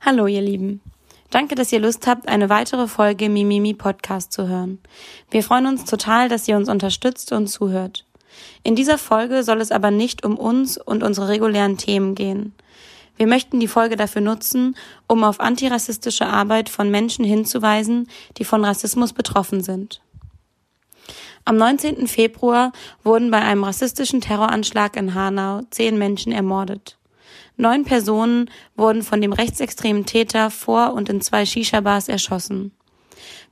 Hallo, 0.00 0.28
ihr 0.28 0.42
Lieben. 0.42 0.80
Danke, 1.30 1.56
dass 1.56 1.72
ihr 1.72 1.80
Lust 1.80 2.06
habt, 2.06 2.28
eine 2.28 2.48
weitere 2.48 2.86
Folge 2.86 3.28
Mimimi 3.28 3.74
Podcast 3.74 4.32
zu 4.32 4.46
hören. 4.46 4.78
Wir 5.28 5.42
freuen 5.42 5.66
uns 5.66 5.84
total, 5.86 6.28
dass 6.28 6.46
ihr 6.46 6.56
uns 6.56 6.68
unterstützt 6.68 7.32
und 7.32 7.48
zuhört. 7.48 8.04
In 8.62 8.76
dieser 8.76 8.96
Folge 8.96 9.42
soll 9.42 9.60
es 9.60 9.72
aber 9.72 9.90
nicht 9.90 10.24
um 10.24 10.38
uns 10.38 10.78
und 10.78 11.02
unsere 11.02 11.28
regulären 11.28 11.78
Themen 11.78 12.14
gehen. 12.14 12.54
Wir 13.16 13.26
möchten 13.26 13.58
die 13.58 13.66
Folge 13.66 13.96
dafür 13.96 14.22
nutzen, 14.22 14.76
um 15.08 15.24
auf 15.24 15.40
antirassistische 15.40 16.26
Arbeit 16.26 16.68
von 16.68 16.92
Menschen 16.92 17.24
hinzuweisen, 17.24 18.08
die 18.36 18.44
von 18.44 18.64
Rassismus 18.64 19.12
betroffen 19.12 19.62
sind. 19.64 20.00
Am 21.44 21.56
19. 21.56 22.06
Februar 22.06 22.70
wurden 23.02 23.32
bei 23.32 23.40
einem 23.40 23.64
rassistischen 23.64 24.20
Terroranschlag 24.20 24.96
in 24.96 25.14
Hanau 25.14 25.62
zehn 25.70 25.98
Menschen 25.98 26.30
ermordet. 26.30 26.98
Neun 27.58 27.84
Personen 27.84 28.48
wurden 28.76 29.02
von 29.02 29.20
dem 29.20 29.32
rechtsextremen 29.32 30.06
Täter 30.06 30.50
vor 30.50 30.94
und 30.94 31.08
in 31.08 31.20
zwei 31.20 31.44
Shisha-Bars 31.44 32.08
erschossen. 32.08 32.70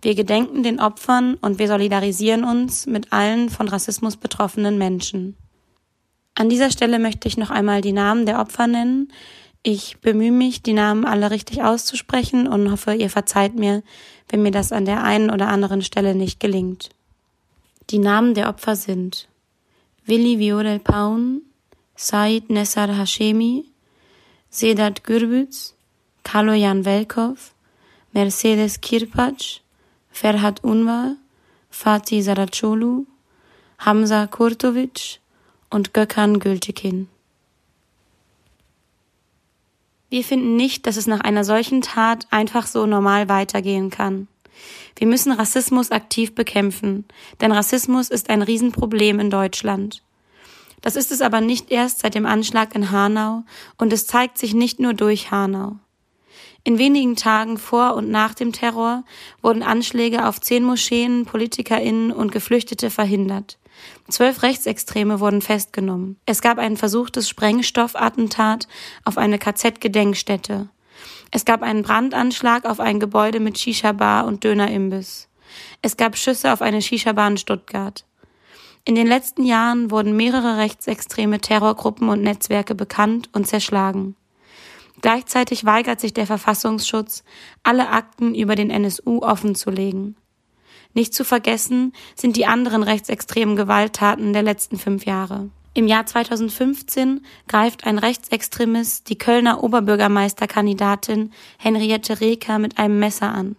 Wir 0.00 0.14
gedenken 0.14 0.62
den 0.62 0.78
Opfern 0.78 1.34
und 1.34 1.58
wir 1.58 1.66
solidarisieren 1.66 2.44
uns 2.44 2.86
mit 2.86 3.12
allen 3.12 3.50
von 3.50 3.66
Rassismus 3.66 4.16
betroffenen 4.16 4.78
Menschen. 4.78 5.36
An 6.36 6.48
dieser 6.48 6.70
Stelle 6.70 7.00
möchte 7.00 7.26
ich 7.26 7.36
noch 7.36 7.50
einmal 7.50 7.80
die 7.80 7.92
Namen 7.92 8.26
der 8.26 8.38
Opfer 8.38 8.68
nennen. 8.68 9.12
Ich 9.64 9.98
bemühe 9.98 10.30
mich, 10.30 10.62
die 10.62 10.74
Namen 10.74 11.04
alle 11.04 11.32
richtig 11.32 11.64
auszusprechen 11.64 12.46
und 12.46 12.70
hoffe, 12.70 12.94
ihr 12.94 13.10
verzeiht 13.10 13.56
mir, 13.56 13.82
wenn 14.28 14.42
mir 14.42 14.52
das 14.52 14.70
an 14.70 14.84
der 14.84 15.02
einen 15.02 15.30
oder 15.30 15.48
anderen 15.48 15.82
Stelle 15.82 16.14
nicht 16.14 16.38
gelingt. 16.38 16.90
Die 17.90 17.98
Namen 17.98 18.34
der 18.34 18.48
Opfer 18.48 18.76
sind 18.76 19.26
Willi 20.04 20.38
Viorel 20.38 20.78
Paun, 20.78 21.42
Said 21.96 22.50
Nessar 22.50 22.96
Hashemi, 22.96 23.64
Sedat 24.56 25.04
Gürbüz, 25.04 25.74
Kaloyan 26.22 26.86
Velkov, 26.86 27.52
Mercedes 28.14 28.80
Kirpac, 28.80 29.60
Ferhat 30.10 30.64
Unvar, 30.64 31.16
Fatih 31.68 32.22
Saracolu, 32.22 33.04
Hamza 33.78 34.26
Kurtovic 34.26 35.20
und 35.68 35.92
Gökhan 35.92 36.38
Gültekin. 36.38 37.08
Wir 40.08 40.24
finden 40.24 40.56
nicht, 40.56 40.86
dass 40.86 40.96
es 40.96 41.06
nach 41.06 41.20
einer 41.20 41.44
solchen 41.44 41.82
Tat 41.82 42.26
einfach 42.30 42.66
so 42.66 42.86
normal 42.86 43.28
weitergehen 43.28 43.90
kann. 43.90 44.26
Wir 44.96 45.06
müssen 45.06 45.32
Rassismus 45.32 45.90
aktiv 45.90 46.34
bekämpfen, 46.34 47.04
denn 47.42 47.52
Rassismus 47.52 48.08
ist 48.08 48.30
ein 48.30 48.40
Riesenproblem 48.40 49.20
in 49.20 49.28
Deutschland. 49.28 50.02
Das 50.82 50.96
ist 50.96 51.10
es 51.12 51.20
aber 51.20 51.40
nicht 51.40 51.70
erst 51.70 52.00
seit 52.00 52.14
dem 52.14 52.26
Anschlag 52.26 52.74
in 52.74 52.90
Hanau 52.90 53.44
und 53.78 53.92
es 53.92 54.06
zeigt 54.06 54.38
sich 54.38 54.54
nicht 54.54 54.80
nur 54.80 54.94
durch 54.94 55.30
Hanau. 55.30 55.76
In 56.66 56.78
wenigen 56.78 57.14
Tagen 57.14 57.58
vor 57.58 57.94
und 57.94 58.10
nach 58.10 58.34
dem 58.34 58.52
Terror 58.52 59.04
wurden 59.40 59.62
Anschläge 59.62 60.26
auf 60.26 60.40
zehn 60.40 60.64
Moscheen, 60.64 61.24
PolitikerInnen 61.24 62.10
und 62.10 62.32
Geflüchtete 62.32 62.90
verhindert. 62.90 63.58
Zwölf 64.08 64.42
Rechtsextreme 64.42 65.20
wurden 65.20 65.42
festgenommen. 65.42 66.18
Es 66.26 66.40
gab 66.40 66.58
ein 66.58 66.76
versuchtes 66.76 67.28
Sprengstoffattentat 67.28 68.66
auf 69.04 69.16
eine 69.16 69.38
KZ-Gedenkstätte. 69.38 70.68
Es 71.30 71.44
gab 71.44 71.62
einen 71.62 71.82
Brandanschlag 71.82 72.64
auf 72.64 72.80
ein 72.80 72.98
Gebäude 72.98 73.38
mit 73.38 73.58
Shisha-Bar 73.58 74.26
und 74.26 74.42
Dönerimbiss. 74.42 75.28
Es 75.82 75.96
gab 75.96 76.16
Schüsse 76.16 76.52
auf 76.52 76.62
eine 76.62 76.82
Shisha-Bar 76.82 77.28
in 77.28 77.36
Stuttgart. 77.36 78.04
In 78.88 78.94
den 78.94 79.08
letzten 79.08 79.44
Jahren 79.44 79.90
wurden 79.90 80.14
mehrere 80.14 80.58
rechtsextreme 80.58 81.40
Terrorgruppen 81.40 82.08
und 82.08 82.22
Netzwerke 82.22 82.76
bekannt 82.76 83.28
und 83.32 83.44
zerschlagen. 83.48 84.14
Gleichzeitig 85.02 85.64
weigert 85.64 85.98
sich 85.98 86.14
der 86.14 86.24
Verfassungsschutz, 86.28 87.24
alle 87.64 87.88
Akten 87.90 88.32
über 88.32 88.54
den 88.54 88.70
NSU 88.70 89.22
offenzulegen. 89.22 90.14
Nicht 90.94 91.14
zu 91.14 91.24
vergessen 91.24 91.94
sind 92.14 92.36
die 92.36 92.46
anderen 92.46 92.84
rechtsextremen 92.84 93.56
Gewalttaten 93.56 94.32
der 94.32 94.42
letzten 94.42 94.78
fünf 94.78 95.04
Jahre. 95.04 95.50
Im 95.74 95.88
Jahr 95.88 96.06
2015 96.06 97.26
greift 97.48 97.88
ein 97.88 97.98
Rechtsextremist 97.98 99.08
die 99.08 99.18
Kölner 99.18 99.64
Oberbürgermeisterkandidatin 99.64 101.32
Henriette 101.58 102.20
Reker 102.20 102.60
mit 102.60 102.78
einem 102.78 103.00
Messer 103.00 103.34
an. 103.34 103.56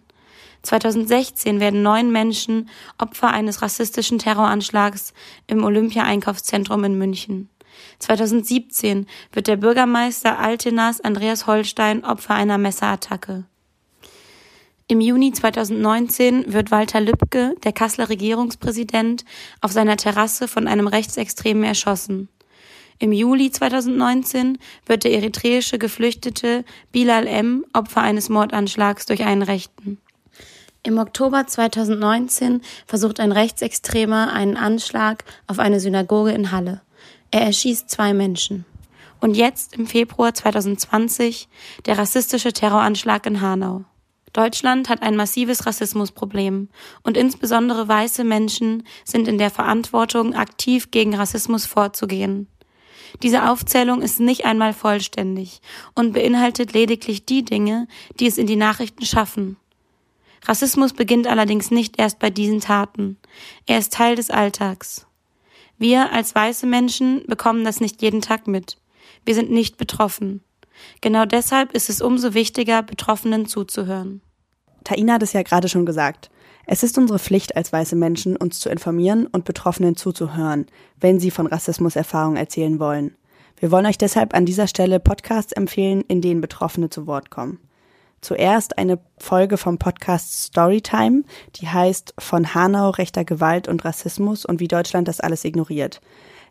2016 0.63 1.59
werden 1.59 1.81
neun 1.81 2.11
Menschen 2.11 2.69
Opfer 2.97 3.29
eines 3.29 3.61
rassistischen 3.61 4.19
Terroranschlags 4.19 5.13
im 5.47 5.63
Olympia-Einkaufszentrum 5.63 6.83
in 6.83 6.97
München. 6.97 7.49
2017 7.99 9.07
wird 9.31 9.47
der 9.47 9.57
Bürgermeister 9.57 10.39
Altenas 10.39 11.01
Andreas 11.01 11.47
Holstein 11.47 12.03
Opfer 12.03 12.35
einer 12.35 12.57
Messerattacke. 12.57 13.45
Im 14.89 15.01
Juni 15.01 15.33
2019 15.33 16.53
wird 16.53 16.71
Walter 16.71 17.01
Lübcke, 17.01 17.55
der 17.63 17.73
Kasseler 17.73 18.07
Regierungspräsident, 18.07 19.25
auf 19.59 19.73
seiner 19.73 19.97
Terrasse 19.97 20.47
von 20.47 20.65
einem 20.65 20.87
Rechtsextremen 20.87 21.65
erschossen. 21.65 22.29
Im 22.99 23.11
Juli 23.11 23.51
2019 23.51 24.57
wird 24.85 25.03
der 25.03 25.11
eritreische 25.11 25.77
Geflüchtete 25.77 26.63
Bilal 26.91 27.27
M. 27.27 27.65
Opfer 27.73 28.01
eines 28.01 28.29
Mordanschlags 28.29 29.05
durch 29.05 29.23
einen 29.25 29.43
Rechten. 29.43 29.99
Im 30.83 30.97
Oktober 30.97 31.45
2019 31.45 32.61
versucht 32.85 33.19
ein 33.19 33.31
Rechtsextremer 33.31 34.31
einen 34.31 34.57
Anschlag 34.57 35.25
auf 35.47 35.59
eine 35.59 35.79
Synagoge 35.79 36.31
in 36.31 36.51
Halle. 36.51 36.81
Er 37.31 37.41
erschießt 37.41 37.89
zwei 37.89 38.13
Menschen. 38.13 38.65
Und 39.19 39.35
jetzt 39.35 39.75
im 39.75 39.87
Februar 39.87 40.33
2020 40.33 41.49
der 41.85 41.97
rassistische 41.97 42.53
Terroranschlag 42.53 43.25
in 43.25 43.41
Hanau. 43.41 43.83
Deutschland 44.33 44.87
hat 44.87 45.01
ein 45.01 45.15
massives 45.15 45.65
Rassismusproblem 45.65 46.69
und 47.01 47.17
insbesondere 47.17 47.87
weiße 47.87 48.23
Menschen 48.23 48.83
sind 49.03 49.27
in 49.27 49.39
der 49.39 49.49
Verantwortung, 49.49 50.35
aktiv 50.35 50.91
gegen 50.91 51.15
Rassismus 51.15 51.65
vorzugehen. 51.65 52.47
Diese 53.23 53.49
Aufzählung 53.49 54.01
ist 54.01 54.19
nicht 54.19 54.45
einmal 54.45 54.73
vollständig 54.73 55.61
und 55.95 56.13
beinhaltet 56.13 56.73
lediglich 56.73 57.25
die 57.25 57.43
Dinge, 57.43 57.87
die 58.19 58.27
es 58.27 58.37
in 58.37 58.45
die 58.45 58.55
Nachrichten 58.55 59.05
schaffen. 59.05 59.57
Rassismus 60.47 60.93
beginnt 60.93 61.27
allerdings 61.27 61.71
nicht 61.71 61.99
erst 61.99 62.19
bei 62.19 62.29
diesen 62.29 62.61
Taten. 62.61 63.17
Er 63.65 63.79
ist 63.79 63.93
Teil 63.93 64.15
des 64.15 64.29
Alltags. 64.29 65.05
Wir 65.77 66.11
als 66.13 66.33
weiße 66.33 66.65
Menschen 66.65 67.23
bekommen 67.27 67.65
das 67.65 67.81
nicht 67.81 68.01
jeden 68.01 68.21
Tag 68.21 68.47
mit. 68.47 68.77
Wir 69.25 69.35
sind 69.35 69.51
nicht 69.51 69.77
betroffen. 69.77 70.41
Genau 71.01 71.25
deshalb 71.25 71.73
ist 71.73 71.89
es 71.89 72.01
umso 72.01 72.33
wichtiger, 72.33 72.81
Betroffenen 72.81 73.45
zuzuhören. 73.45 74.21
Taina 74.85 75.13
hat 75.13 75.23
es 75.23 75.33
ja 75.33 75.43
gerade 75.43 75.67
schon 75.67 75.85
gesagt. 75.85 76.29
Es 76.65 76.83
ist 76.83 76.97
unsere 76.97 77.19
Pflicht 77.19 77.55
als 77.55 77.73
weiße 77.73 77.95
Menschen, 77.95 78.37
uns 78.37 78.59
zu 78.59 78.69
informieren 78.69 79.27
und 79.27 79.43
Betroffenen 79.43 79.95
zuzuhören, 79.95 80.65
wenn 80.99 81.19
sie 81.19 81.31
von 81.31 81.47
Rassismuserfahrungen 81.47 82.37
erzählen 82.37 82.79
wollen. 82.79 83.15
Wir 83.57 83.71
wollen 83.71 83.85
euch 83.85 83.97
deshalb 83.97 84.33
an 84.33 84.45
dieser 84.45 84.67
Stelle 84.67 84.99
Podcasts 84.99 85.51
empfehlen, 85.51 86.03
in 86.07 86.21
denen 86.21 86.41
Betroffene 86.41 86.89
zu 86.89 87.07
Wort 87.07 87.31
kommen 87.31 87.59
zuerst 88.21 88.77
eine 88.77 88.99
Folge 89.17 89.57
vom 89.57 89.77
Podcast 89.77 90.45
Storytime, 90.45 91.23
die 91.55 91.67
heißt 91.67 92.13
Von 92.19 92.53
Hanau, 92.53 92.89
rechter 92.91 93.25
Gewalt 93.25 93.67
und 93.67 93.85
Rassismus 93.85 94.45
und 94.45 94.59
wie 94.59 94.67
Deutschland 94.67 95.07
das 95.07 95.19
alles 95.19 95.45
ignoriert. 95.45 96.01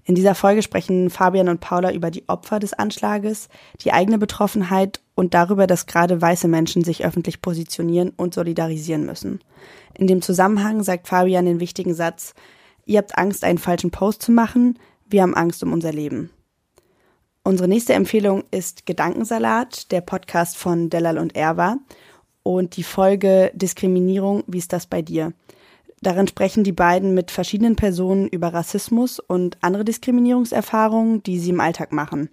In 0.04 0.15
dieser 0.15 0.37
Folge 0.37 0.62
sprechen 0.62 1.10
Fabian 1.10 1.49
und 1.49 1.60
Paula 1.60 1.93
über 1.93 2.12
die 2.12 2.28
Opfer 2.28 2.60
des 2.60 2.72
Anschlages, 2.72 3.49
die 3.81 3.93
eigene 3.93 4.19
Betroffenheit 4.19 5.00
und 5.16 5.34
darüber, 5.34 5.66
dass 5.66 5.87
gerade 5.87 6.22
weiße 6.22 6.47
Menschen 6.47 6.84
sich 6.84 7.04
öffentlich 7.04 7.43
positionieren 7.43 8.10
und 8.16 8.33
solidarisieren 8.33 9.04
müssen. 9.04 9.41
In 9.94 10.06
dem 10.06 10.22
Zusammenhang 10.22 10.84
sagt 10.84 11.09
Fabian 11.09 11.47
den 11.47 11.59
wichtigen 11.59 11.93
Satz, 11.93 12.34
ihr 12.84 12.98
habt 12.98 13.19
Angst, 13.19 13.43
einen 13.43 13.59
falschen 13.59 13.91
Post 13.91 14.22
zu 14.22 14.31
machen, 14.31 14.78
wir 15.09 15.22
haben 15.22 15.34
Angst 15.34 15.65
um 15.65 15.72
unser 15.72 15.93
Leben. 15.93 16.31
Unsere 17.46 17.68
nächste 17.68 17.92
Empfehlung 17.92 18.42
ist 18.50 18.86
Gedankensalat, 18.86 19.92
der 19.92 20.00
Podcast 20.00 20.56
von 20.56 20.90
Delal 20.90 21.16
und 21.16 21.36
Erwa 21.36 21.76
und 22.42 22.76
die 22.76 22.82
Folge 22.82 23.53
Diskriminierung, 23.54 24.42
wie 24.48 24.59
ist 24.59 24.72
das 24.72 24.88
bei 24.88 25.00
dir? 25.00 25.32
Darin 26.03 26.26
sprechen 26.26 26.65
die 26.65 26.72
beiden 26.72 27.15
mit 27.15 27.30
verschiedenen 27.30 27.76
Personen 27.76 28.26
über 28.26 28.53
Rassismus 28.53 29.21
und 29.21 29.59
andere 29.60 29.84
Diskriminierungserfahrungen, 29.84 31.22
die 31.22 31.38
sie 31.38 31.50
im 31.50 31.60
Alltag 31.60 31.92
machen. 31.92 32.30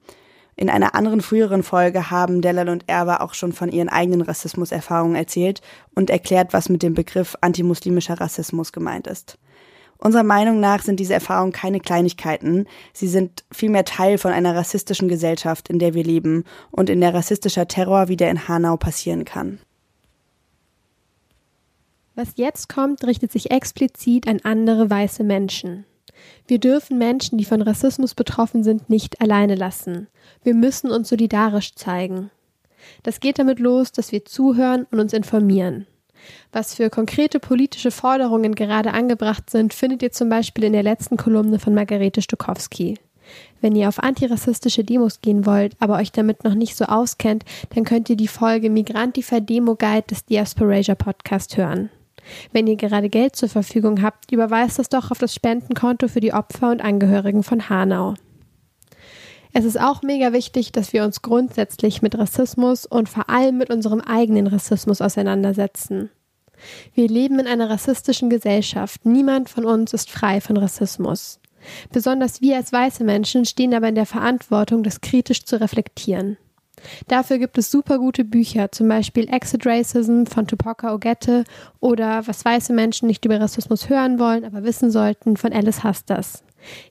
In 0.56 0.72
einer 0.72 0.96
anderen 0.96 1.22
früheren 1.22 1.62
Folge 1.62 2.10
haben 2.10 2.42
Delal 2.42 2.70
und 2.70 2.90
Erwa 2.90 3.18
auch 3.18 3.36
schon 3.36 3.54
von 3.54 3.72
ihren 3.72 3.90
eigenen 3.90 4.22
Rassismuserfahrungen 4.22 5.16
erzählt 5.16 5.62
und 5.94 6.10
erklärt, 6.10 6.54
was 6.54 6.70
mit 6.70 6.82
dem 6.82 6.96
Begriff 6.96 7.38
antimuslimischer 7.40 8.20
Rassismus 8.20 8.72
gemeint 8.72 9.06
ist. 9.06 9.38
Unserer 9.98 10.24
Meinung 10.24 10.60
nach 10.60 10.82
sind 10.82 11.00
diese 11.00 11.14
Erfahrungen 11.14 11.52
keine 11.54 11.80
Kleinigkeiten. 11.80 12.68
Sie 12.92 13.08
sind 13.08 13.44
vielmehr 13.52 13.86
Teil 13.86 14.18
von 14.18 14.32
einer 14.32 14.56
rassistischen 14.56 15.08
Gesellschaft, 15.08 15.70
in 15.70 15.80
der 15.80 15.94
wir 15.94 16.04
leben 16.04 16.44
und 16.72 16.90
in 16.90 17.00
der 17.00 17.14
rassistischer 17.14 17.68
Terror 17.68 18.10
wieder 18.10 18.30
in 18.30 18.48
Hanau 18.48 18.78
passieren 18.78 19.24
kann. 19.26 19.60
Was 22.16 22.34
jetzt 22.36 22.70
kommt, 22.70 23.06
richtet 23.06 23.32
sich 23.32 23.50
explizit 23.50 24.28
an 24.28 24.42
andere 24.44 24.90
weiße 24.90 25.24
Menschen. 25.24 25.86
Wir 26.48 26.60
dürfen 26.60 26.98
Menschen, 26.98 27.38
die 27.38 27.46
von 27.46 27.62
Rassismus 27.62 28.14
betroffen 28.14 28.64
sind, 28.64 28.90
nicht 28.90 29.22
alleine 29.22 29.56
lassen. 29.56 30.08
Wir 30.44 30.54
müssen 30.54 30.92
uns 30.92 31.10
solidarisch 31.10 31.74
zeigen. 31.76 32.30
Das 33.02 33.20
geht 33.20 33.40
damit 33.40 33.60
los, 33.60 33.92
dass 33.92 34.12
wir 34.12 34.26
zuhören 34.26 34.86
und 34.92 35.00
uns 35.00 35.14
informieren. 35.14 35.88
Was 36.52 36.76
für 36.76 36.90
konkrete 36.90 37.40
politische 37.40 37.92
Forderungen 37.92 38.56
gerade 38.56 38.94
angebracht 38.94 39.50
sind, 39.50 39.74
findet 39.74 40.04
ihr 40.04 40.12
zum 40.12 40.30
Beispiel 40.30 40.66
in 40.66 40.74
der 40.74 40.84
letzten 40.84 41.18
Kolumne 41.18 41.60
von 41.60 41.74
Margarete 41.74 42.22
Stukowski. 42.22 42.98
Wenn 43.62 43.76
ihr 43.76 43.88
auf 43.88 44.00
antirassistische 44.00 44.84
Demos 44.84 45.22
gehen 45.22 45.46
wollt, 45.46 45.76
aber 45.80 45.96
euch 45.96 46.12
damit 46.12 46.44
noch 46.44 46.54
nicht 46.54 46.76
so 46.76 46.86
auskennt, 46.86 47.46
dann 47.74 47.86
könnt 47.86 48.10
ihr 48.10 48.18
die 48.18 48.28
Folge 48.28 48.70
Migrantifa 48.70 49.40
Demo 49.40 49.76
Guide 49.76 50.08
des 50.10 50.26
Diasporasia 50.26 50.96
Podcast 50.96 51.58
hören. 51.58 51.90
Wenn 52.52 52.68
ihr 52.68 52.76
gerade 52.76 53.10
Geld 53.10 53.36
zur 53.36 53.50
Verfügung 53.50 54.02
habt, 54.02 54.32
überweist 54.32 54.80
das 54.80 54.90
doch 54.90 55.12
auf 55.12 55.18
das 55.18 55.34
Spendenkonto 55.34 56.08
für 56.08 56.20
die 56.20 56.34
Opfer 56.34 56.72
und 56.72 56.82
Angehörigen 56.82 57.44
von 57.44 57.70
Hanau. 57.70 58.16
Es 59.56 59.66
ist 59.66 59.80
auch 59.80 60.02
mega 60.02 60.34
wichtig, 60.34 60.72
dass 60.72 60.94
wir 60.94 61.04
uns 61.04 61.22
grundsätzlich 61.22 62.02
mit 62.02 62.18
Rassismus 62.18 62.88
und 62.88 63.08
vor 63.08 63.30
allem 63.30 63.58
mit 63.58 63.70
unserem 63.70 64.02
eigenen 64.02 64.48
Rassismus 64.48 65.00
auseinandersetzen. 65.00 66.10
Wir 66.96 67.08
leben 67.08 67.40
in 67.40 67.46
einer 67.46 67.70
rassistischen 67.70 68.32
Gesellschaft. 68.32 69.06
Niemand 69.06 69.50
von 69.50 69.66
uns 69.66 69.94
ist 69.94 70.10
frei 70.10 70.42
von 70.42 70.58
Rassismus. 70.58 71.40
Besonders 71.92 72.42
wir 72.42 72.58
als 72.58 72.74
weiße 72.74 73.04
Menschen 73.04 73.46
stehen 73.46 73.74
aber 73.76 73.90
in 73.90 73.96
der 73.96 74.08
Verantwortung, 74.08 74.82
das 74.82 75.02
kritisch 75.02 75.46
zu 75.46 75.62
reflektieren. 75.62 76.38
Dafür 77.08 77.38
gibt 77.38 77.58
es 77.58 77.72
super 77.72 78.00
gute 78.00 78.26
Bücher, 78.26 78.72
zum 78.72 78.88
Beispiel 78.88 79.32
Exit 79.32 79.66
Racism 79.66 80.26
von 80.26 80.48
Tupoka 80.48 80.94
Ogette 80.94 81.44
oder 81.80 82.26
Was 82.28 82.44
weiße 82.44 82.74
Menschen 82.74 83.08
nicht 83.08 83.24
über 83.24 83.40
Rassismus 83.40 83.88
hören 83.88 84.20
wollen, 84.20 84.44
aber 84.44 84.64
wissen 84.64 84.90
sollten 84.90 85.38
von 85.38 85.54
Alice 85.54 85.84
Hasters. 85.84 86.44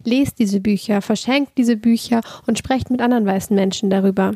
Lest 0.04 0.38
diese 0.38 0.60
Bücher, 0.60 1.02
verschenkt 1.02 1.58
diese 1.58 1.76
Bücher 1.76 2.20
und 2.46 2.58
sprecht 2.58 2.90
mit 2.90 3.00
anderen 3.00 3.26
weißen 3.26 3.54
Menschen 3.54 3.90
darüber. 3.90 4.32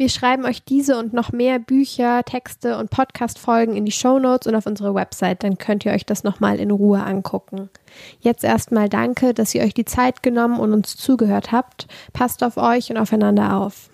Wir 0.00 0.08
schreiben 0.08 0.46
euch 0.46 0.64
diese 0.64 0.98
und 0.98 1.12
noch 1.12 1.30
mehr 1.30 1.58
Bücher, 1.58 2.22
Texte 2.24 2.78
und 2.78 2.88
Podcast-Folgen 2.88 3.76
in 3.76 3.84
die 3.84 3.92
Show 3.92 4.18
Notes 4.18 4.46
und 4.46 4.54
auf 4.54 4.64
unsere 4.64 4.94
Website, 4.94 5.44
dann 5.44 5.58
könnt 5.58 5.84
ihr 5.84 5.92
euch 5.92 6.06
das 6.06 6.24
nochmal 6.24 6.58
in 6.58 6.70
Ruhe 6.70 7.02
angucken. 7.02 7.68
Jetzt 8.20 8.42
erstmal 8.42 8.88
danke, 8.88 9.34
dass 9.34 9.54
ihr 9.54 9.62
euch 9.62 9.74
die 9.74 9.84
Zeit 9.84 10.22
genommen 10.22 10.58
und 10.58 10.72
uns 10.72 10.96
zugehört 10.96 11.52
habt. 11.52 11.86
Passt 12.14 12.42
auf 12.42 12.56
euch 12.56 12.88
und 12.88 12.96
aufeinander 12.96 13.58
auf. 13.58 13.90